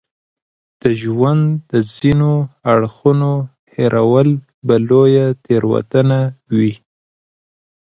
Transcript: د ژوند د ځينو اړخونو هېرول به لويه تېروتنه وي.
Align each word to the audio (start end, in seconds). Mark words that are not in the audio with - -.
د 0.81 0.83
ژوند 1.01 1.45
د 1.71 1.73
ځينو 1.95 2.33
اړخونو 2.73 3.31
هېرول 3.75 4.29
به 4.65 4.75
لويه 4.89 5.27
تېروتنه 5.43 6.19
وي. 6.57 6.73